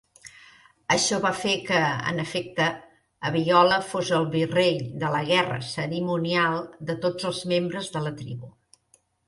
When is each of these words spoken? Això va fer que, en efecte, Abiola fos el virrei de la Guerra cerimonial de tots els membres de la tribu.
Això 0.93 1.17
va 1.25 1.31
fer 1.41 1.51
que, 1.67 1.81
en 2.11 2.21
efecte, 2.23 2.69
Abiola 3.31 3.77
fos 3.91 4.11
el 4.21 4.27
virrei 4.37 4.73
de 5.05 5.13
la 5.19 5.21
Guerra 5.29 5.61
cerimonial 5.71 6.61
de 6.91 6.99
tots 7.07 7.31
els 7.33 7.47
membres 7.55 7.97
de 7.99 8.07
la 8.11 8.19
tribu. 8.25 8.55